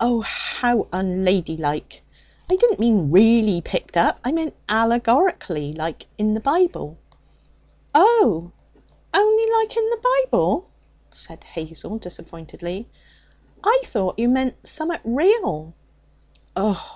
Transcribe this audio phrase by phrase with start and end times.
[0.00, 0.20] 'Oh!
[0.22, 2.02] how unladylike!
[2.50, 4.18] I didn't mean really picked up!
[4.24, 6.98] I meant allegorically like in the Bible.'
[7.94, 8.50] 'Oh!
[9.14, 10.68] only like in the Bible,'
[11.12, 12.88] said Hazel disappointedly.
[13.62, 15.72] 'I thought you meant summat real.'
[16.56, 16.92] 'Oh!